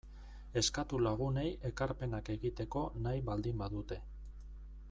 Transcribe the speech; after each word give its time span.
Eskatu 0.61 1.01
lagunei 1.07 1.51
ekarpenak 1.71 2.33
egiteko 2.37 2.85
nahi 3.07 3.25
baldin 3.29 3.63
badute. 3.65 4.01